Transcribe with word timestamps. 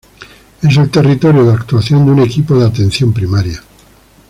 Es 0.63 0.77
el 0.77 0.89
territorio 0.89 1.45
de 1.45 1.53
actuación 1.53 2.03
de 2.07 2.11
un 2.11 2.19
Equipo 2.21 2.57
de 2.57 2.65
Atención 2.65 3.13
Primaria. 3.13 3.61